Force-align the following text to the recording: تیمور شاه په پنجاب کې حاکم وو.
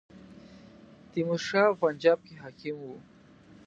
تیمور 1.11 1.41
شاه 1.47 1.69
په 1.73 1.79
پنجاب 1.81 2.19
کې 2.27 2.35
حاکم 2.43 2.77
وو. 2.81 2.95